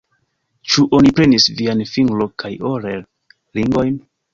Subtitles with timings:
[0.71, 4.07] Ĉu oni prenis viajn fingro- kaj orel-ringojn?